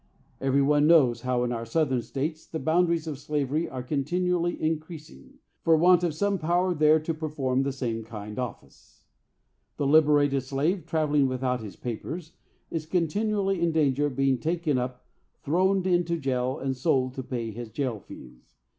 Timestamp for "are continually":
3.69-4.59